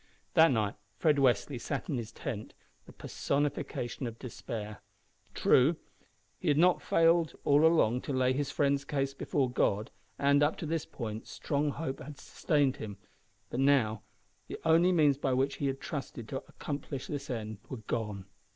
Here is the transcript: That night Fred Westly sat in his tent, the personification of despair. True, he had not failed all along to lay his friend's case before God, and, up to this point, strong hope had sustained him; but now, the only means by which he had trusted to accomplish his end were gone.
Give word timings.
That 0.33 0.49
night 0.49 0.73
Fred 0.97 1.17
Westly 1.19 1.59
sat 1.61 1.87
in 1.87 1.97
his 1.99 2.11
tent, 2.11 2.55
the 2.87 2.91
personification 2.91 4.07
of 4.07 4.17
despair. 4.17 4.81
True, 5.35 5.75
he 6.39 6.47
had 6.47 6.57
not 6.57 6.81
failed 6.81 7.35
all 7.43 7.63
along 7.67 8.01
to 8.01 8.11
lay 8.11 8.33
his 8.33 8.49
friend's 8.49 8.83
case 8.83 9.13
before 9.13 9.47
God, 9.51 9.91
and, 10.17 10.41
up 10.41 10.57
to 10.57 10.65
this 10.65 10.87
point, 10.87 11.27
strong 11.27 11.69
hope 11.69 11.99
had 11.99 12.17
sustained 12.17 12.77
him; 12.77 12.97
but 13.51 13.59
now, 13.59 14.01
the 14.47 14.57
only 14.65 14.91
means 14.91 15.19
by 15.19 15.33
which 15.33 15.57
he 15.57 15.67
had 15.67 15.79
trusted 15.79 16.27
to 16.29 16.37
accomplish 16.47 17.05
his 17.05 17.29
end 17.29 17.59
were 17.69 17.77
gone. 17.77 18.25